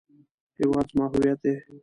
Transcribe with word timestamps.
هیواد 0.57 0.85
زما 0.93 1.05
هویت 1.13 1.39
دی 1.43 1.53